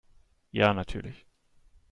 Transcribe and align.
Ja, 0.51 0.73
natürlich! 0.73 1.27